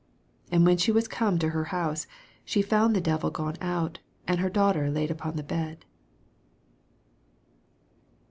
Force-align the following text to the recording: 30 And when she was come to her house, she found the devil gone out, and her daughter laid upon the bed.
30 0.47 0.55
And 0.55 0.65
when 0.65 0.77
she 0.77 0.91
was 0.91 1.07
come 1.07 1.37
to 1.37 1.49
her 1.51 1.65
house, 1.65 2.07
she 2.43 2.63
found 2.63 2.95
the 2.95 2.99
devil 3.01 3.29
gone 3.29 3.55
out, 3.61 3.99
and 4.27 4.39
her 4.39 4.49
daughter 4.49 4.89
laid 4.89 5.11
upon 5.11 5.35
the 5.35 5.43
bed. 5.43 5.85